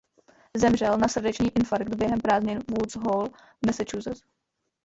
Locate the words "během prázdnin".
1.95-2.59